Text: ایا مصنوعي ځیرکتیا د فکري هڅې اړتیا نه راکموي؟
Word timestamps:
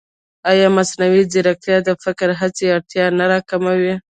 ایا 0.49 0.67
مصنوعي 0.77 1.23
ځیرکتیا 1.31 1.77
د 1.83 1.89
فکري 2.03 2.35
هڅې 2.41 2.65
اړتیا 2.75 3.05
نه 3.17 3.25
راکموي؟ 3.31 3.95